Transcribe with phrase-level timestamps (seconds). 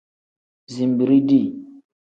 [0.73, 1.47] Zinbiri dii.